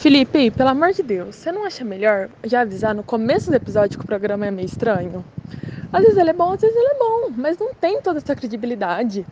[0.00, 3.98] Felipe, pelo amor de Deus, você não acha melhor já avisar no começo do episódio
[3.98, 5.22] que o programa é meio estranho?
[5.92, 8.34] Às vezes ele é bom, às vezes ele é bom, mas não tem toda essa
[8.34, 9.26] credibilidade.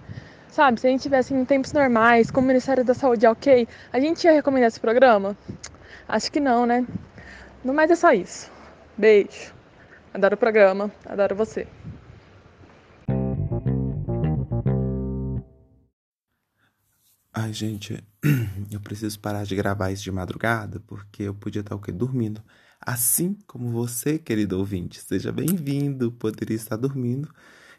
[0.51, 3.99] Sabe, se a gente tivesse em tempos normais, com o Ministério da Saúde ok, a
[3.99, 5.35] gente ia recomendar esse programa?
[6.07, 6.85] Acho que não, né?
[7.65, 8.53] No mais é só isso.
[8.95, 9.55] Beijo.
[10.13, 11.67] Adoro o programa, adoro você.
[17.41, 18.03] Ai, gente,
[18.69, 21.93] eu preciso parar de gravar isso de madrugada, porque eu podia estar o quê?
[21.93, 22.43] Dormindo.
[22.81, 25.01] Assim como você, querido ouvinte.
[25.01, 26.11] Seja bem-vindo.
[26.11, 27.33] Poderia estar dormindo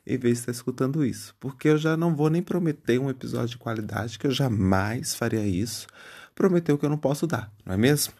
[0.08, 1.36] em vez de estar escutando isso.
[1.42, 5.46] Porque eu já não vou nem prometer um episódio de qualidade, que eu jamais faria
[5.46, 5.88] isso.
[6.34, 8.14] Prometeu que eu não posso dar, não é mesmo?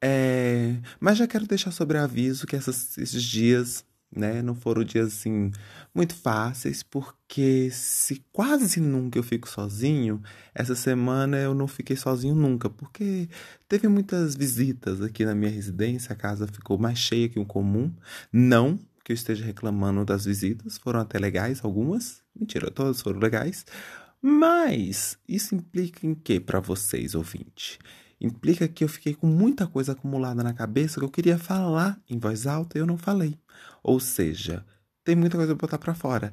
[0.00, 0.78] É...
[0.98, 3.84] Mas já quero deixar sobre aviso que essas, esses dias
[4.14, 4.42] né?
[4.42, 5.50] Não foram dias assim
[5.94, 10.22] muito fáceis, porque se quase nunca eu fico sozinho,
[10.54, 13.28] essa semana eu não fiquei sozinho nunca, porque
[13.68, 17.92] teve muitas visitas aqui na minha residência, a casa ficou mais cheia que o comum.
[18.32, 22.22] Não que eu esteja reclamando das visitas, foram até legais algumas.
[22.34, 23.66] Mentira, todas foram legais.
[24.20, 27.78] Mas isso implica em que para vocês, ouvinte?
[28.20, 32.20] Implica que eu fiquei com muita coisa acumulada na cabeça que eu queria falar em
[32.20, 33.36] voz alta e eu não falei.
[33.82, 34.64] Ou seja,
[35.04, 36.32] tem muita coisa para botar para fora.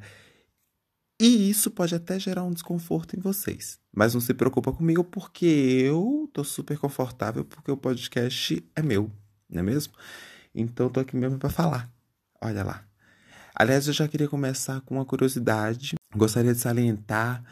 [1.22, 3.78] E isso pode até gerar um desconforto em vocês.
[3.94, 9.12] Mas não se preocupa comigo porque eu tô super confortável porque o podcast é meu,
[9.50, 9.94] não é mesmo?
[10.56, 11.92] Então eu tô aqui mesmo para falar.
[12.42, 12.86] Olha lá.
[13.54, 15.96] Aliás, eu já queria começar com uma curiosidade.
[16.16, 17.44] Gostaria de salientar.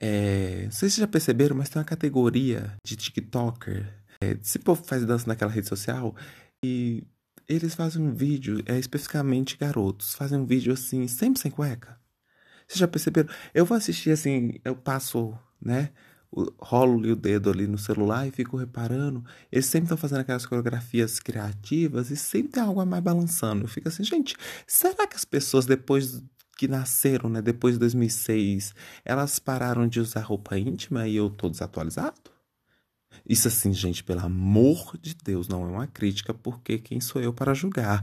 [0.00, 3.92] É, não sei se já perceberam, mas tem uma categoria de TikToker.
[4.20, 6.14] É, esse povo faz dança naquela rede social
[6.64, 7.04] e
[7.48, 11.98] eles fazem um vídeo, é especificamente garotos, fazem um vídeo assim, sempre sem cueca.
[12.66, 13.28] Vocês já perceberam?
[13.54, 15.90] Eu vou assistir assim, eu passo, né?
[16.58, 19.24] Rolo o dedo ali no celular e fico reparando.
[19.50, 23.64] Eles sempre estão fazendo aquelas coreografias criativas e sempre tem algo a mais balançando.
[23.64, 24.36] Eu fico assim, gente,
[24.66, 26.22] será que as pessoas depois
[26.58, 28.74] que nasceram, né, depois de 2006,
[29.04, 32.35] elas pararam de usar roupa íntima e eu tô desatualizado?
[33.28, 37.32] Isso assim, gente, pelo amor de Deus, não é uma crítica, porque quem sou eu
[37.32, 38.02] para julgar?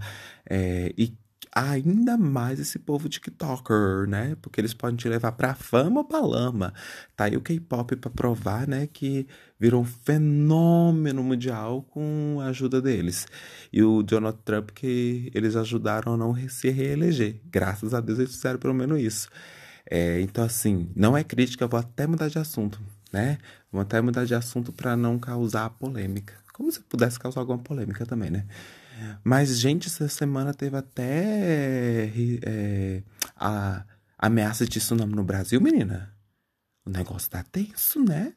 [0.50, 1.14] É, e
[1.56, 4.36] ainda mais esse povo TikToker, né?
[4.42, 6.74] Porque eles podem te levar pra fama ou pra lama.
[7.16, 8.88] Tá aí o K-pop pra provar, né?
[8.92, 9.28] Que
[9.60, 13.28] virou um fenômeno mundial com a ajuda deles.
[13.72, 17.40] E o Donald Trump, que eles ajudaram a não se reeleger.
[17.46, 19.30] Graças a Deus eles fizeram pelo menos isso.
[19.90, 22.82] É, então, assim, não é crítica, vou até mudar de assunto
[23.14, 23.38] né?
[23.72, 26.34] Vamos até mudar de assunto para não causar polêmica.
[26.52, 28.46] Como se pudesse causar alguma polêmica também, né?
[29.24, 32.12] Mas, gente, essa semana teve até
[32.44, 33.04] é,
[33.36, 33.86] a
[34.18, 36.14] ameaça de tsunami no Brasil, menina.
[36.86, 38.34] O negócio tá tenso, né?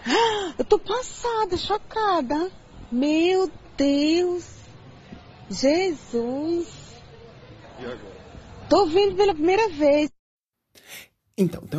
[0.58, 2.50] Eu tô passada, chocada.
[2.90, 4.44] Meu Deus.
[5.50, 6.68] Jesus.
[7.78, 8.16] E agora?
[8.68, 10.10] Tô vendo pela primeira vez.
[11.38, 11.78] Então, tem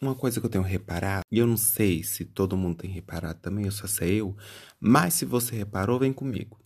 [0.00, 3.38] uma, coisa que eu tenho reparado, e eu não sei se todo mundo tem reparado
[3.40, 4.36] também, eu só sei eu,
[4.80, 6.58] mas se você reparou, vem comigo.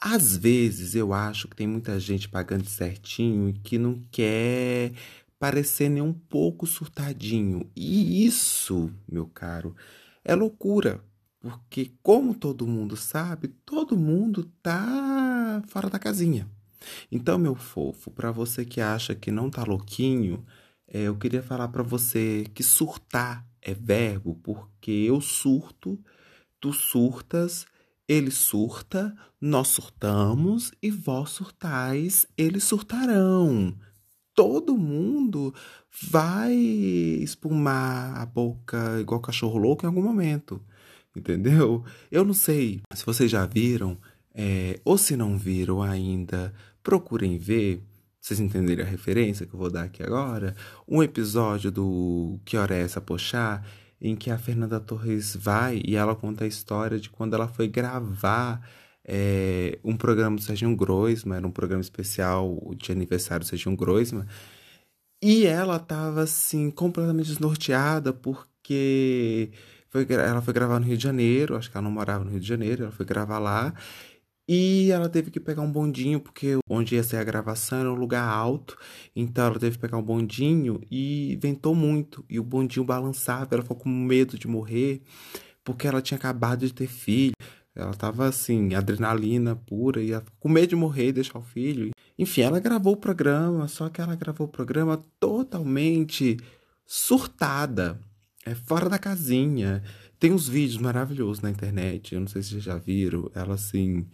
[0.00, 4.92] Às vezes eu acho que tem muita gente pagando certinho e que não quer
[5.38, 7.70] parecer nem um pouco surtadinho.
[7.76, 9.74] E isso, meu caro,
[10.24, 11.00] é loucura.
[11.40, 16.48] Porque, como todo mundo sabe, todo mundo tá fora da casinha.
[17.12, 20.44] Então, meu fofo, para você que acha que não tá louquinho,
[20.88, 25.98] é, eu queria falar para você que surtar é verbo, porque eu surto,
[26.60, 27.66] tu surtas,
[28.08, 33.76] ele surta, nós surtamos e vós surtais, eles surtarão.
[34.34, 35.52] Todo mundo
[36.00, 40.62] vai espumar a boca igual cachorro louco em algum momento,
[41.16, 41.84] entendeu?
[42.10, 43.98] Eu não sei se vocês já viram,
[44.32, 47.82] é, ou se não viram ainda, procurem ver
[48.26, 50.56] vocês entenderem a referência que eu vou dar aqui agora,
[50.88, 53.62] um episódio do Que Hora é Essa Pochá,
[54.00, 57.68] em que a Fernanda Torres vai e ela conta a história de quando ela foi
[57.68, 58.68] gravar
[59.04, 64.26] é, um programa do Serginho Groisman, era um programa especial de aniversário do Serginho Groisman,
[65.22, 69.52] e ela tava assim, completamente desnorteada, porque
[70.08, 72.48] ela foi gravar no Rio de Janeiro, acho que ela não morava no Rio de
[72.48, 73.72] Janeiro, ela foi gravar lá,
[74.48, 77.96] e ela teve que pegar um bondinho, porque onde ia ser a gravação era um
[77.96, 78.76] lugar alto.
[79.14, 82.24] Então ela teve que pegar um bondinho e ventou muito.
[82.30, 85.02] E o bondinho balançava, ela ficou com medo de morrer,
[85.64, 87.34] porque ela tinha acabado de ter filho.
[87.74, 90.10] Ela tava assim, adrenalina pura, e
[90.40, 91.90] com medo de morrer e deixar o filho.
[92.18, 96.38] Enfim, ela gravou o programa, só que ela gravou o programa totalmente
[96.86, 98.00] surtada,
[98.46, 99.82] é fora da casinha.
[100.18, 104.06] Tem uns vídeos maravilhosos na internet, eu não sei se vocês já viram, ela assim,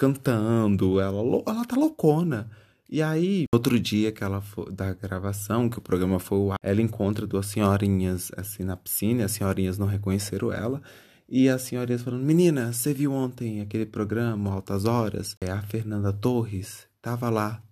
[0.00, 2.50] cantando, ela, ela tá loucona.
[2.88, 4.42] E aí, outro dia que ela
[4.72, 9.32] da gravação, que o programa foi o ela encontra duas senhorinhas assim na piscina, as
[9.32, 10.80] senhorinhas não reconheceram ela.
[11.28, 15.36] E as senhorinhas falando: Menina, você viu ontem aquele programa, Altas Horas?
[15.38, 17.62] É, a Fernanda Torres tava lá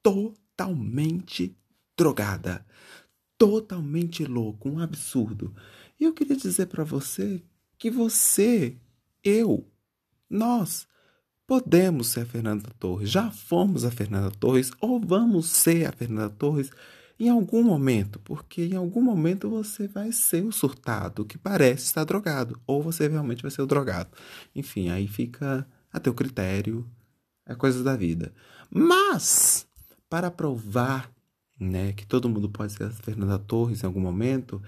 [0.00, 1.56] totalmente
[1.98, 2.64] drogada,
[3.36, 5.52] totalmente louco, um absurdo.
[5.98, 7.42] E eu queria dizer para você
[7.76, 8.76] que você,
[9.24, 9.66] eu,
[10.30, 10.86] nós
[11.46, 16.30] podemos ser a Fernanda Torres, já fomos a Fernanda Torres ou vamos ser a Fernanda
[16.30, 16.70] Torres
[17.18, 22.04] em algum momento, porque em algum momento você vai ser o surtado que parece estar
[22.04, 24.10] drogado, ou você realmente vai ser o drogado.
[24.54, 26.88] Enfim, aí fica a teu critério,
[27.46, 28.34] é coisa da vida.
[28.68, 29.68] Mas,
[30.08, 31.12] para provar
[31.60, 34.60] né, que todo mundo pode ser a Fernanda Torres em algum momento,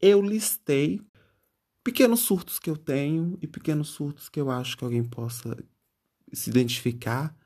[0.00, 1.00] eu listei
[1.82, 5.56] pequenos surtos que eu tenho e pequenos surtos que eu acho que alguém possa
[6.32, 7.36] se identificar.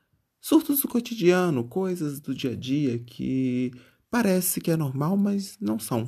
[0.41, 3.73] Surtos do cotidiano, coisas do dia a dia que
[4.13, 6.07] Parece que é normal, mas não são.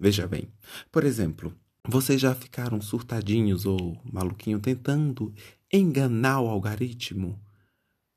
[0.00, 0.48] Veja bem,
[0.90, 1.54] por exemplo,
[1.86, 5.34] vocês já ficaram surtadinhos ou maluquinho tentando
[5.70, 7.38] enganar o algoritmo?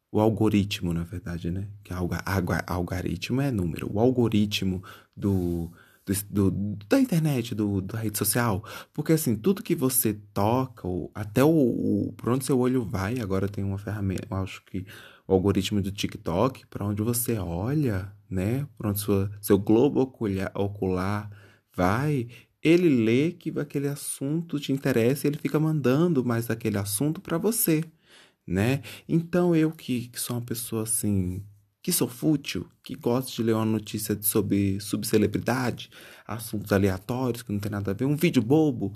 [0.09, 1.67] O algoritmo, na verdade, né?
[1.83, 3.93] Que alga, alga, algoritmo é número.
[3.93, 4.81] O algoritmo
[5.13, 5.69] do,
[6.29, 6.51] do,
[6.87, 8.63] da internet, do, da rede social.
[8.93, 13.19] Porque, assim, tudo que você toca, ou, até o, o, por onde seu olho vai,
[13.19, 14.85] agora tem uma ferramenta, eu acho que
[15.27, 18.67] o algoritmo do TikTok, para onde você olha, né?
[18.77, 21.29] Para onde sua, seu globo ocular, ocular
[21.75, 22.27] vai,
[22.61, 27.37] ele lê que aquele assunto te interessa e ele fica mandando mais aquele assunto para
[27.37, 27.83] você,
[28.45, 28.81] né?
[29.07, 31.43] Então eu que, que, sou uma pessoa assim,
[31.81, 35.89] que sou fútil, que gosto de ler uma notícia sobre subcelebridade,
[36.27, 38.93] assuntos aleatórios que não tem nada a ver, um vídeo bobo,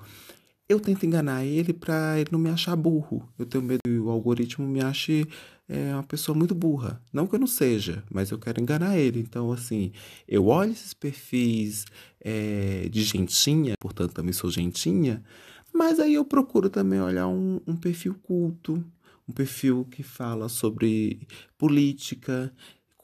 [0.68, 3.28] eu tento enganar ele para ele não me achar burro.
[3.38, 5.28] Eu tenho medo que o algoritmo me ache
[5.68, 7.02] é, uma pessoa muito burra.
[7.14, 9.20] Não que eu não seja, mas eu quero enganar ele.
[9.20, 9.92] Então, assim,
[10.28, 11.86] eu olho esses perfis
[12.20, 15.24] é, de gentinha, portanto também sou gentinha,
[15.74, 18.84] mas aí eu procuro também olhar um, um perfil culto,
[19.28, 21.28] um perfil que fala sobre
[21.58, 22.54] política,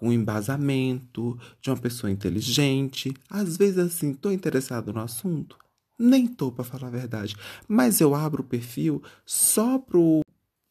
[0.01, 3.13] com embasamento, de uma pessoa inteligente.
[3.29, 5.55] Às vezes, assim, estou interessado no assunto,
[5.97, 7.35] nem tô para falar a verdade,
[7.67, 10.21] mas eu abro o perfil só pro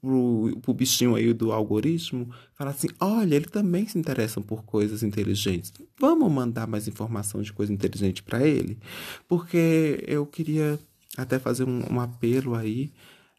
[0.01, 5.05] pro, pro bichinho aí do algoritmo, falar assim: olha, ele também se interessa por coisas
[5.05, 5.73] inteligentes.
[6.01, 8.81] Vamos mandar mais informação de coisa inteligente para ele?
[9.29, 10.77] Porque eu queria
[11.17, 12.93] até fazer um, um apelo aí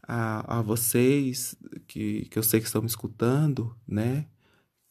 [0.07, 1.53] a, a vocês
[1.85, 4.25] que, que eu sei que estão me escutando, né?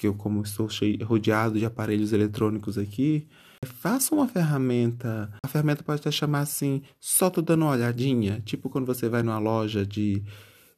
[0.01, 3.29] Que eu, como estou cheio, rodeado de aparelhos eletrônicos aqui,
[3.63, 5.31] Faça uma ferramenta.
[5.43, 8.41] A ferramenta pode até chamar assim, só tô dando uma olhadinha.
[8.41, 10.23] Tipo quando você vai numa loja de.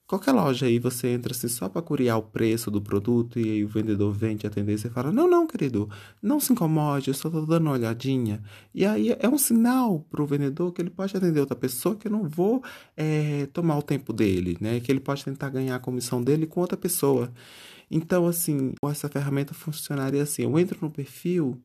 [0.04, 3.64] Qualquer loja aí, você entra assim só para curiar o preço do produto e aí
[3.64, 5.88] o vendedor vem te atender e você fala: Não, não, querido,
[6.20, 8.42] não se incomode, eu só tô dando uma olhadinha.
[8.74, 12.12] E aí é um sinal pro vendedor que ele pode atender outra pessoa que eu
[12.12, 12.64] não vou
[12.96, 14.80] é, tomar o tempo dele, né?
[14.80, 17.32] Que ele pode tentar ganhar a comissão dele com outra pessoa.
[17.94, 21.62] Então, assim, essa ferramenta funcionaria assim: eu entro no perfil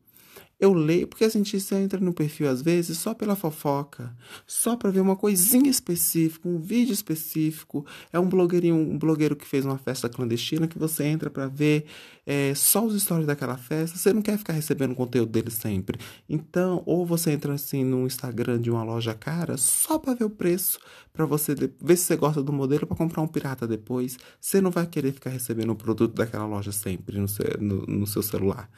[0.60, 4.12] eu leio, porque a gente entra no perfil às vezes só pela fofoca,
[4.44, 7.86] só para ver uma coisinha específica, um vídeo específico.
[8.12, 11.86] É um blogueirinho, um blogueiro que fez uma festa clandestina que você entra para ver
[12.26, 13.96] é, só os stories daquela festa.
[13.96, 15.98] Você não quer ficar recebendo conteúdo dele sempre.
[16.28, 20.30] Então, ou você entra assim no Instagram de uma loja cara só para ver o
[20.30, 20.80] preço,
[21.12, 24.18] para você ver se você gosta do modelo para comprar um pirata depois.
[24.40, 28.06] Você não vai querer ficar recebendo o produto daquela loja sempre no seu, no, no
[28.08, 28.68] seu celular.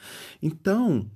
[0.43, 1.09] Então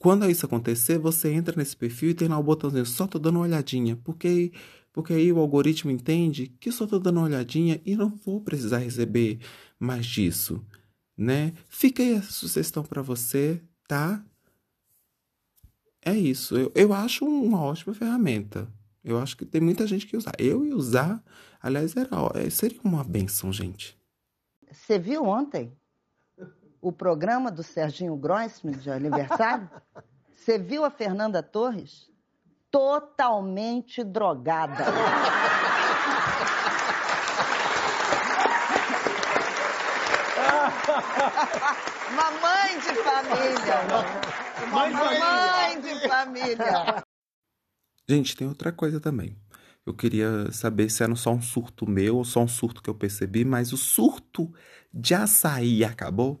[0.00, 3.36] quando isso acontecer, você entra nesse perfil e tem lá o botãozinho, só tô dando
[3.36, 4.50] uma olhadinha, porque
[4.92, 8.78] porque aí o algoritmo entende que só tô dando uma olhadinha e não vou precisar
[8.78, 9.38] receber
[9.78, 10.64] mais disso,
[11.16, 11.52] né?
[11.68, 14.24] Fica aí a sugestão para você, tá?
[16.02, 16.56] É isso.
[16.56, 18.66] Eu, eu acho uma ótima ferramenta.
[19.04, 20.32] Eu acho que tem muita gente que usa.
[20.38, 21.22] Eu ia usar,
[21.60, 22.10] aliás, era,
[22.50, 23.98] seria uma benção, gente.
[24.72, 25.76] Você viu ontem?
[26.80, 29.68] O programa do Serginho Grossman de aniversário,
[30.34, 32.10] você viu a Fernanda Torres?
[32.70, 34.84] Totalmente drogada.
[42.14, 43.76] Mamãe de família.
[44.70, 47.04] Mamãe de família.
[48.08, 49.36] Gente, tem outra coisa também.
[49.84, 52.94] Eu queria saber se era só um surto meu ou só um surto que eu
[52.94, 54.52] percebi, mas o surto
[54.92, 56.40] de açaí acabou?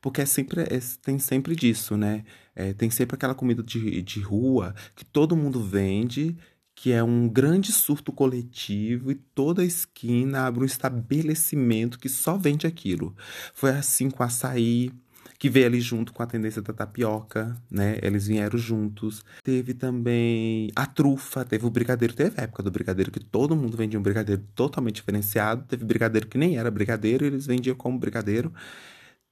[0.00, 2.24] Porque é sempre, é, tem sempre disso, né?
[2.54, 6.36] É, tem sempre aquela comida de, de rua que todo mundo vende,
[6.74, 12.66] que é um grande surto coletivo e toda esquina abre um estabelecimento que só vende
[12.66, 13.14] aquilo.
[13.54, 14.92] Foi assim com açaí,
[15.38, 17.98] que veio ali junto com a tendência da tapioca, né?
[18.02, 19.24] Eles vieram juntos.
[19.42, 23.76] Teve também a trufa, teve o brigadeiro, teve a época do brigadeiro que todo mundo
[23.76, 28.52] vendia um brigadeiro totalmente diferenciado, teve brigadeiro que nem era brigadeiro, eles vendiam como brigadeiro.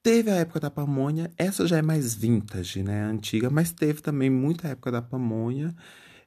[0.04, 3.04] Teve a época da pamonha, essa já é mais vintage, né?
[3.04, 5.74] Antiga, mas teve também muita época da pamonha.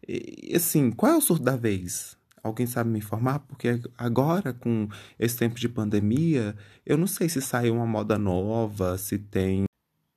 [0.07, 2.17] E, assim, qual é o surto da vez?
[2.41, 3.37] Alguém sabe me informar?
[3.37, 8.97] Porque agora, com esse tempo de pandemia, eu não sei se saiu uma moda nova,
[8.97, 9.65] se tem.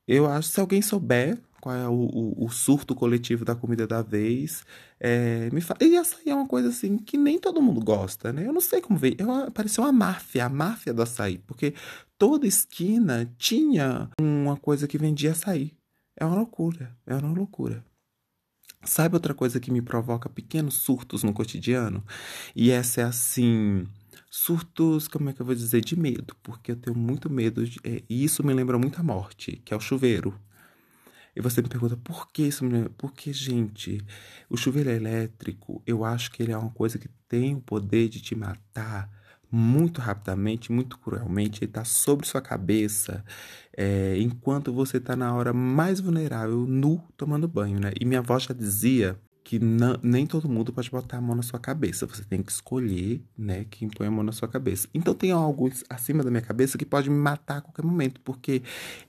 [0.09, 4.03] Eu acho, se alguém souber qual é o, o, o surto coletivo da comida da
[4.03, 4.65] vez,
[4.99, 5.79] é, me fala.
[5.83, 8.47] E açaí é uma coisa assim que nem todo mundo gosta, né?
[8.47, 9.17] Eu não sei como veio.
[9.19, 11.75] Eu, pareceu uma máfia, a máfia do açaí, porque
[12.19, 15.73] toda esquina tinha uma coisa que vendia açaí.
[16.17, 17.85] É uma loucura, é uma loucura.
[18.85, 22.05] Sabe outra coisa que me provoca pequenos surtos no cotidiano?
[22.57, 23.87] E essa é assim.
[24.31, 25.81] Surtos, como é que eu vou dizer?
[25.83, 29.03] De medo, porque eu tenho muito medo, de, é, e isso me lembra muito a
[29.03, 30.39] morte, que é o chuveiro.
[31.41, 32.91] E você me pergunta, por que isso me?
[32.99, 34.05] Porque, gente,
[34.51, 38.21] o chuveiro elétrico, eu acho que ele é uma coisa que tem o poder de
[38.21, 39.11] te matar
[39.51, 43.25] muito rapidamente, muito cruelmente, ele está sobre sua cabeça,
[43.75, 47.91] é, enquanto você está na hora mais vulnerável, nu, tomando banho, né?
[47.99, 49.19] E minha avó já dizia
[49.51, 52.07] que não, nem todo mundo pode botar a mão na sua cabeça.
[52.07, 54.87] Você tem que escolher, né, quem põe a mão na sua cabeça.
[54.95, 58.63] Então tem algo acima da minha cabeça que pode me matar a qualquer momento, porque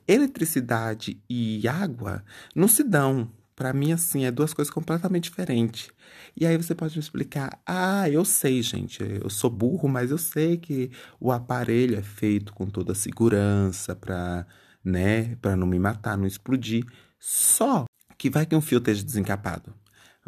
[0.07, 2.23] eletricidade e água
[2.55, 3.29] não se dão.
[3.55, 5.91] Para mim, assim, é duas coisas completamente diferentes.
[6.35, 10.17] E aí você pode me explicar: ah, eu sei, gente, eu sou burro, mas eu
[10.17, 14.47] sei que o aparelho é feito com toda a segurança para,
[14.83, 16.83] né, para não me matar, não explodir.
[17.19, 17.85] Só
[18.17, 19.80] que vai que um fio esteja desencapado.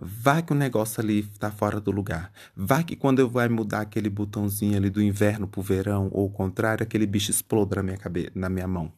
[0.04, 2.32] Vai que o negócio ali está fora do lugar.
[2.56, 6.32] Vai que quando eu vou mudar aquele botãozinho ali do inverno pro verão, ou o
[6.32, 8.92] contrário, aquele bicho exploda na minha, cabeça, na minha mão.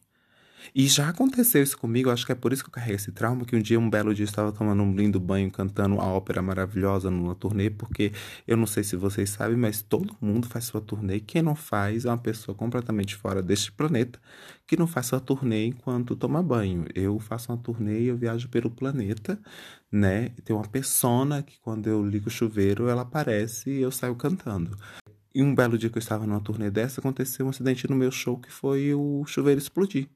[0.74, 3.44] E já aconteceu isso comigo, acho que é por isso que eu carrego esse trauma,
[3.44, 6.42] que um dia, um belo dia, eu estava tomando um lindo banho, cantando a ópera
[6.42, 8.12] maravilhosa numa turnê, porque
[8.46, 11.20] eu não sei se vocês sabem, mas todo mundo faz sua turnê.
[11.20, 14.20] Quem não faz é uma pessoa completamente fora deste planeta,
[14.66, 16.86] que não faz sua turnê enquanto toma banho.
[16.94, 19.38] Eu faço uma turnê e eu viajo pelo planeta,
[19.90, 20.30] né?
[20.44, 24.76] Tem uma persona que quando eu ligo o chuveiro, ela aparece e eu saio cantando.
[25.34, 28.10] E um belo dia que eu estava numa turnê dessa, aconteceu um acidente no meu
[28.10, 30.08] show que foi o chuveiro explodir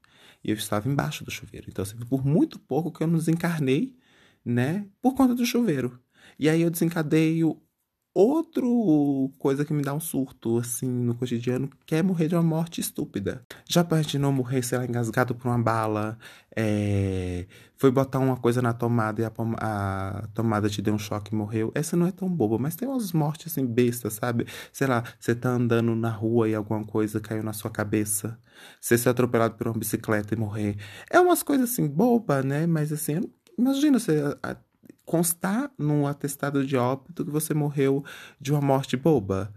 [0.42, 1.66] e eu estava embaixo do chuveiro.
[1.68, 3.96] Então, assim, por muito pouco que eu não desencarnei,
[4.44, 5.98] né, por conta do chuveiro.
[6.38, 7.60] E aí eu desencadeio
[8.14, 12.42] outro coisa que me dá um surto, assim, no cotidiano, que é morrer de uma
[12.42, 13.44] morte estúpida.
[13.68, 13.86] Já
[14.18, 16.18] não morrer, sei lá, engasgado por uma bala,
[16.56, 17.46] é...
[17.76, 21.36] foi botar uma coisa na tomada e a, a, tomada te deu um choque e
[21.36, 21.70] morreu.
[21.74, 24.46] Essa não é tão boba, mas tem umas mortes, assim, bestas, sabe?
[24.72, 28.38] Sei lá, você tá andando na rua e alguma coisa caiu na sua cabeça.
[28.80, 30.76] Você ser atropelado por uma bicicleta e morrer.
[31.10, 32.66] É umas coisas, assim, boba, né?
[32.66, 33.20] Mas, assim,
[33.58, 34.22] imagina você
[35.10, 38.04] constar num atestado de óbito que você morreu
[38.40, 39.52] de uma morte boba.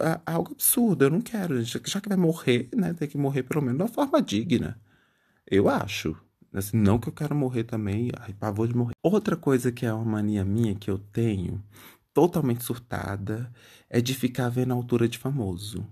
[0.00, 1.62] É, é algo absurdo, eu não quero.
[1.62, 2.94] Já que vai morrer, né?
[2.94, 4.80] Tem que morrer pelo menos de uma forma digna.
[5.46, 6.16] Eu acho.
[6.50, 8.94] Assim, não que eu quero morrer também, ai, pavor de morrer.
[9.02, 11.62] Outra coisa que é uma mania minha que eu tenho,
[12.14, 13.52] totalmente surtada,
[13.90, 15.86] é de ficar vendo a altura de famoso.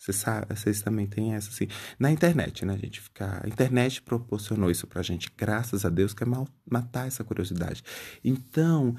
[0.00, 1.68] Vocês, sabe, vocês também têm essa, assim.
[1.98, 3.44] Na internet, né, a gente ficar.
[3.44, 7.84] A internet proporcionou isso pra gente, graças a Deus, que é mal, matar essa curiosidade.
[8.24, 8.96] Então,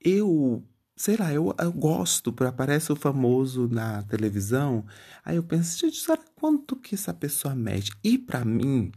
[0.00, 0.62] eu.
[0.96, 4.86] Sei lá, eu, eu gosto, aparece o famoso na televisão,
[5.24, 7.90] aí eu penso, gente, será quanto que essa pessoa mede?
[8.04, 8.92] E para mim,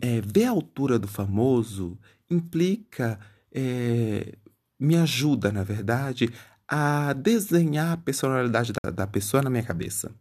[0.00, 1.98] é, ver a altura do famoso
[2.30, 3.18] implica,
[3.50, 4.36] é,
[4.78, 6.32] me ajuda, na verdade,
[6.68, 10.14] a desenhar a personalidade da, da pessoa na minha cabeça.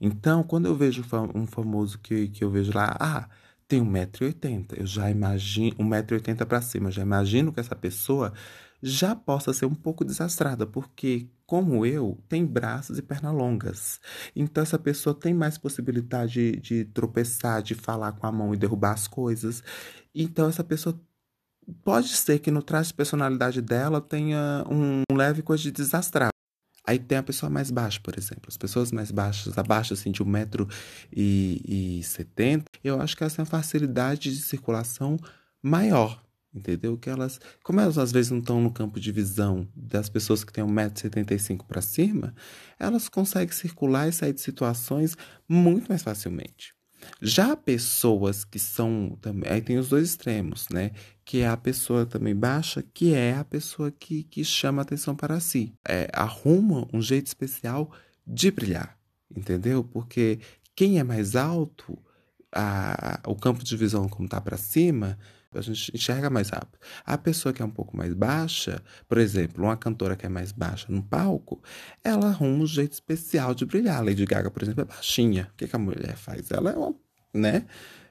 [0.00, 3.28] Então, quando eu vejo um famoso que, que eu vejo lá, ah,
[3.66, 8.32] tem 1,80m, eu já imagino, 1,80m para cima, já imagino que essa pessoa
[8.82, 14.00] já possa ser um pouco desastrada, porque, como eu, tem braços e pernas longas.
[14.34, 18.56] Então, essa pessoa tem mais possibilidade de, de tropeçar, de falar com a mão e
[18.56, 19.62] derrubar as coisas.
[20.14, 20.98] Então, essa pessoa
[21.84, 26.30] pode ser que no traço de personalidade dela tenha um leve coisa de desastrar.
[26.88, 28.44] Aí tem a pessoa mais baixa, por exemplo.
[28.48, 34.34] As pessoas mais baixas, abaixo assim, de 1,70m, eu acho que elas têm uma facilidade
[34.34, 35.18] de circulação
[35.62, 36.24] maior.
[36.54, 36.96] Entendeu?
[36.96, 40.50] Que elas, como elas às vezes não estão no campo de visão das pessoas que
[40.50, 42.34] têm 1,75m para cima,
[42.78, 45.14] elas conseguem circular e sair de situações
[45.46, 46.77] muito mais facilmente.
[47.20, 50.92] Já pessoas que são também, aí tem os dois extremos, né?
[51.24, 55.40] Que é a pessoa também baixa, que é a pessoa que, que chama atenção para
[55.40, 55.74] si.
[55.86, 57.90] É, arruma um jeito especial
[58.26, 58.98] de brilhar,
[59.34, 59.82] entendeu?
[59.84, 60.38] Porque
[60.74, 61.98] quem é mais alto,
[62.52, 65.18] a, o campo de visão como está para cima,
[65.54, 66.78] a gente enxerga mais rápido.
[67.04, 70.52] A pessoa que é um pouco mais baixa, por exemplo, uma cantora que é mais
[70.52, 71.62] baixa no palco,
[72.04, 73.98] ela arruma um jeito especial de brilhar.
[73.98, 75.48] A Lady Gaga, por exemplo, é baixinha.
[75.52, 76.50] O que, que a mulher faz?
[76.50, 76.94] Ela é uma,
[77.32, 77.66] né?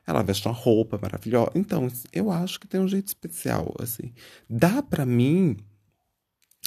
[0.05, 1.51] Ela veste uma roupa maravilhosa.
[1.53, 4.13] Então, eu acho que tem um jeito especial, assim.
[4.49, 5.57] Dá para mim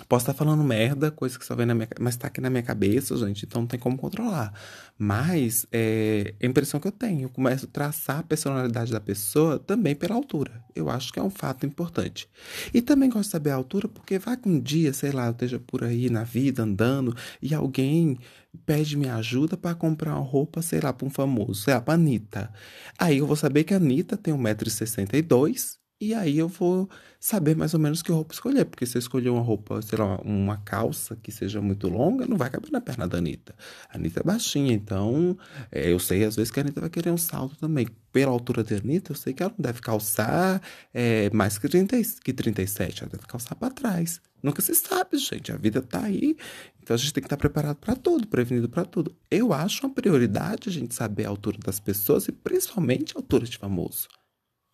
[0.09, 2.63] Posso estar falando merda, coisa que só vem na minha mas tá aqui na minha
[2.63, 4.53] cabeça, gente, então não tem como controlar.
[4.99, 7.23] Mas é a impressão que eu tenho.
[7.23, 10.65] Eu começo a traçar a personalidade da pessoa também pela altura.
[10.75, 12.29] Eu acho que é um fato importante.
[12.73, 15.33] E também gosto de saber a altura, porque vai que um dia, sei lá, eu
[15.33, 18.19] esteja por aí na vida andando e alguém
[18.67, 21.95] pede minha ajuda para comprar uma roupa, sei lá, para um famoso, sei lá, pra
[21.95, 22.53] Anitta.
[22.99, 26.89] Aí eu vou saber que a Anitta tem 1,62m e aí eu vou
[27.19, 28.65] saber mais ou menos que roupa escolher.
[28.65, 32.39] Porque se eu escolher uma roupa, sei lá, uma calça que seja muito longa, não
[32.39, 33.55] vai caber na perna da Anitta.
[33.91, 35.37] A Anitta é baixinha, então
[35.71, 37.87] é, eu sei às vezes que a Anitta vai querer um salto também.
[38.11, 41.97] Pela altura da Anitta, eu sei que ela não deve calçar é, mais que, 30,
[42.25, 44.21] que 37, ela deve calçar para trás.
[44.43, 45.53] Nunca se sabe, gente.
[45.53, 46.35] A vida tá aí.
[46.83, 49.15] Então a gente tem que estar preparado para tudo, prevenido para tudo.
[49.31, 53.45] Eu acho uma prioridade a gente saber a altura das pessoas e principalmente a altura
[53.45, 54.09] de famoso.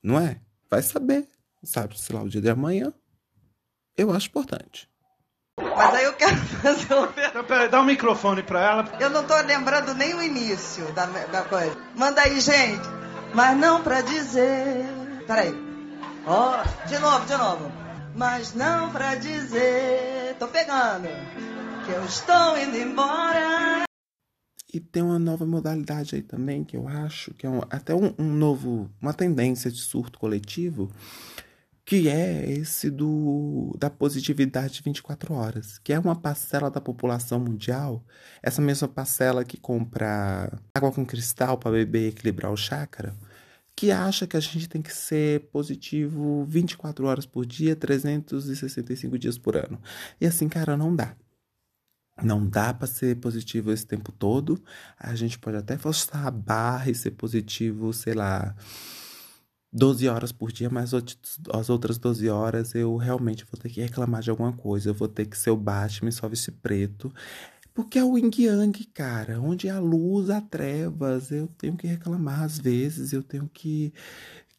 [0.03, 0.41] Não é?
[0.71, 1.29] Vai saber,
[1.63, 2.93] sabe, sei lá, o dia de amanhã.
[3.97, 4.89] Eu acho importante.
[5.59, 7.29] Mas aí eu quero fazer uma pergunta.
[7.31, 8.93] Então, peraí, dá um microfone pra ela.
[9.01, 11.77] Eu não tô lembrando nem o início da, da coisa.
[11.95, 12.87] Manda aí, gente.
[13.35, 14.85] Mas não pra dizer.
[15.27, 15.55] Peraí.
[16.27, 17.73] Ó, oh, de novo, de novo.
[18.15, 20.37] Mas não pra dizer.
[20.39, 21.09] Tô pegando.
[21.85, 23.86] Que eu estou indo embora.
[24.77, 28.13] E tem uma nova modalidade aí também, que eu acho que é um, até um,
[28.19, 30.93] um, novo, uma tendência de surto coletivo,
[31.83, 37.41] que é esse do da positividade de 24 horas, que é uma parcela da população
[37.41, 38.05] mundial,
[38.43, 43.17] essa mesma parcela que compra água com cristal para beber e equilibrar o chakra,
[43.75, 49.39] que acha que a gente tem que ser positivo 24 horas por dia, 365 dias
[49.39, 49.81] por ano.
[50.21, 51.17] E assim, cara, não dá.
[52.23, 54.63] Não dá para ser positivo esse tempo todo.
[54.99, 58.55] A gente pode até forçar a barra e ser positivo, sei lá,
[59.73, 64.23] 12 horas por dia, mas as outras 12 horas eu realmente vou ter que reclamar
[64.23, 64.91] de alguma coisa.
[64.91, 67.13] Eu vou ter que ser o Batman só veste preto.
[67.75, 69.39] Porque é o yin yang, cara.
[69.39, 71.31] Onde há luz, há trevas.
[71.31, 73.13] Eu tenho que reclamar às vezes.
[73.13, 73.93] Eu tenho que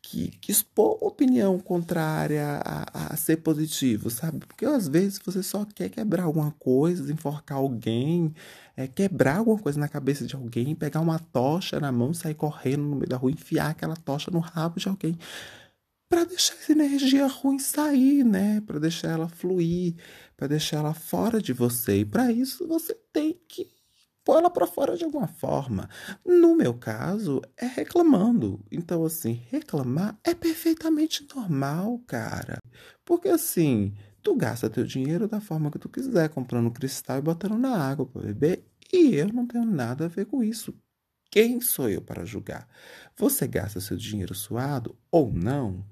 [0.09, 4.39] que, que expor opinião contrária a, a, ser positivo, sabe?
[4.39, 8.33] Porque às vezes você só quer quebrar alguma coisa, enforcar alguém,
[8.77, 12.83] é, quebrar alguma coisa na cabeça de alguém, pegar uma tocha na mão, sair correndo
[12.83, 15.17] no meio da rua, enfiar aquela tocha no rabo de alguém
[16.09, 18.61] para deixar essa energia ruim sair, né?
[18.61, 19.95] Para deixar ela fluir,
[20.37, 21.99] para deixar ela fora de você.
[21.99, 23.69] E para isso você tem que
[24.27, 25.89] pôr ela para fora de alguma forma.
[26.25, 28.59] No meu caso, é reclamando.
[28.69, 32.57] Então, assim, reclamar é perfeitamente normal, cara.
[33.05, 37.57] Porque assim, tu gasta teu dinheiro da forma que tu quiser, comprando cristal e botando
[37.57, 40.77] na água para beber, e eu não tenho nada a ver com isso.
[41.31, 42.67] Quem sou eu para julgar?
[43.15, 45.85] Você gasta seu dinheiro suado ou não?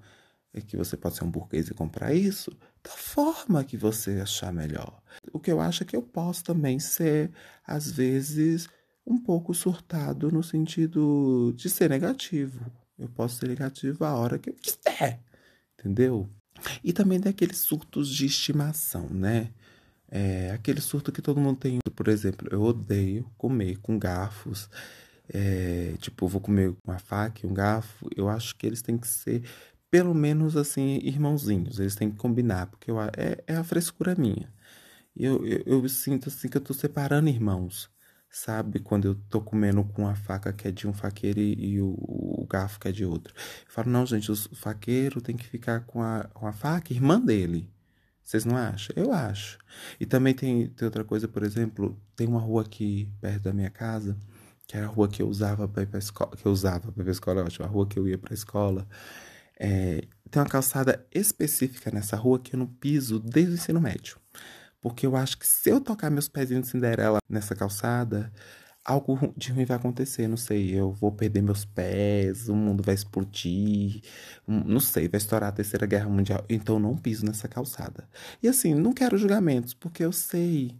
[0.53, 2.51] É que você pode ser um burguês e comprar isso
[2.85, 5.01] da forma que você achar melhor.
[5.33, 7.31] O que eu acho é que eu posso também ser,
[7.65, 8.69] às vezes,
[9.05, 12.71] um pouco surtado no sentido de ser negativo.
[12.97, 15.19] Eu posso ser negativo a hora que eu quiser,
[15.79, 16.29] entendeu?
[16.83, 19.49] E também daqueles surtos de estimação, né?
[20.09, 21.79] É, aquele surto que todo mundo tem.
[21.95, 24.69] Por exemplo, eu odeio comer com garfos.
[25.27, 28.07] É, tipo, vou comer com uma faca e um garfo.
[28.15, 29.43] Eu acho que eles têm que ser
[29.95, 31.79] pelo menos assim, irmãozinhos.
[31.79, 34.53] Eles têm que combinar, porque eu, é, é a frescura minha.
[35.15, 37.89] Eu, eu, eu, sinto assim que eu tô separando irmãos.
[38.29, 38.81] Sabe?
[38.81, 41.95] Quando eu tô comendo com a faca que é de um faqueiro e, e o,
[41.97, 43.33] o, garfo que é de outro.
[43.65, 47.17] Eu falo, não, gente, o faqueiro tem que ficar com a, com a faca, irmã
[47.17, 47.69] dele.
[48.21, 48.93] Vocês não acham?
[48.97, 49.57] Eu acho.
[49.97, 53.69] E também tem, tem outra coisa, por exemplo, tem uma rua aqui perto da minha
[53.69, 54.17] casa,
[54.67, 56.35] que era a rua que eu usava para ir pra escola.
[56.35, 58.85] Que eu usava para ir pra escola, acho, a rua que eu ia pra escola.
[59.59, 64.17] É, tem uma calçada específica nessa rua que eu não piso desde o ensino médio.
[64.81, 68.31] Porque eu acho que se eu tocar meus pezinhos de Cinderela nessa calçada,
[68.83, 70.27] algo de ruim vai acontecer.
[70.27, 74.01] Não sei, eu vou perder meus pés, o mundo vai explodir,
[74.47, 76.45] não sei, vai estourar a Terceira Guerra Mundial.
[76.47, 78.07] Então não piso nessa calçada.
[78.43, 80.79] E assim, não quero julgamentos, porque eu sei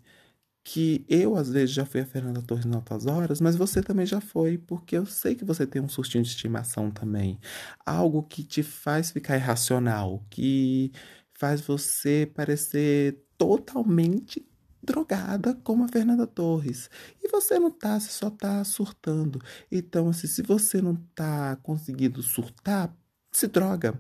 [0.66, 4.06] que eu, às vezes, já fui a Fernanda Torres em altas horas, mas você também
[4.06, 7.40] já foi, porque eu sei que você tem um sustinho de estimação também.
[7.86, 10.92] Algo que te faz ficar irracional, que
[11.34, 14.44] faz você parecer totalmente
[14.82, 16.90] drogada como a Fernanda Torres.
[17.24, 19.40] E você não tá, você só tá surtando.
[19.72, 22.92] Então, assim, se você não tá conseguindo surtar,
[23.32, 24.00] se droga.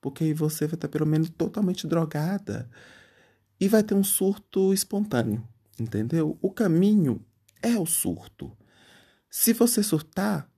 [0.00, 2.70] Porque aí você vai estar tá, pelo menos totalmente drogada.
[3.60, 5.42] E vai ter um surto espontâneo
[5.78, 6.38] entendeu?
[6.40, 7.24] O caminho
[7.62, 8.56] é o surto.
[9.28, 10.48] Se você surtar,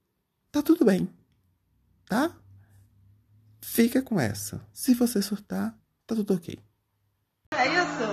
[0.52, 1.08] tá tudo bem,
[2.08, 2.34] tá?
[3.60, 4.64] Fica com essa.
[4.72, 5.76] Se você surtar,
[6.06, 6.58] tá tudo ok.
[7.52, 8.04] É isso.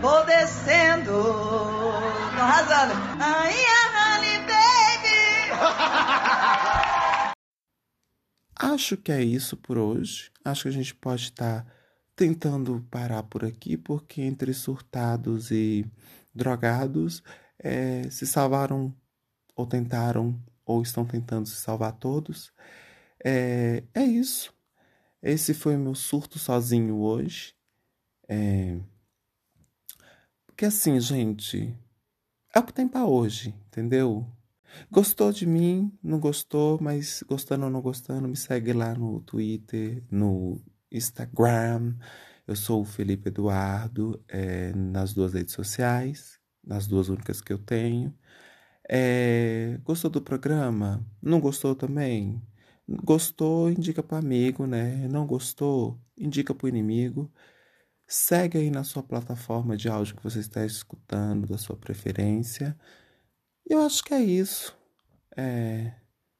[0.00, 2.92] Vou descendo, tô arrasando.
[3.20, 3.54] Ai,
[3.94, 4.72] honey, baby.
[8.56, 10.30] Acho que é isso por hoje.
[10.44, 11.72] Acho que a gente pode estar tá
[12.22, 15.84] tentando parar por aqui, porque entre surtados e
[16.32, 17.20] drogados
[17.58, 18.94] é, se salvaram
[19.56, 22.52] ou tentaram ou estão tentando se salvar todos.
[23.24, 24.54] É, é isso.
[25.20, 27.56] Esse foi meu surto sozinho hoje.
[28.28, 28.78] É...
[30.46, 31.76] Porque assim, gente,
[32.54, 34.24] é o que tem para hoje, entendeu?
[34.88, 40.04] Gostou de mim, não gostou, mas gostando ou não gostando, me segue lá no Twitter,
[40.08, 41.96] no Instagram.
[42.46, 47.58] Eu sou o Felipe Eduardo é, nas duas redes sociais, nas duas únicas que eu
[47.58, 48.14] tenho.
[48.88, 51.04] É, gostou do programa?
[51.22, 52.42] Não gostou também?
[52.88, 55.08] Gostou, indica para amigo, né?
[55.08, 57.32] Não gostou, indica para o inimigo.
[58.06, 62.76] Segue aí na sua plataforma de áudio que você está escutando, da sua preferência.
[63.66, 64.76] Eu acho que é isso.
[65.36, 65.94] É,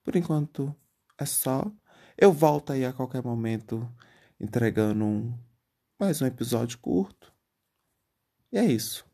[0.05, 0.75] por enquanto
[1.19, 1.71] é só.
[2.19, 3.89] Eu volto aí a qualquer momento
[4.43, 5.39] entregando um,
[5.99, 7.33] mais um episódio curto.
[8.51, 9.07] E é isso.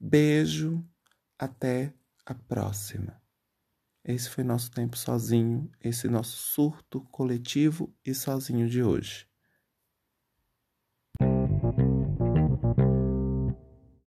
[0.00, 0.84] Beijo,
[1.38, 1.94] até
[2.26, 3.22] a próxima.
[4.04, 9.28] Esse foi nosso tempo sozinho, esse nosso surto coletivo e sozinho de hoje.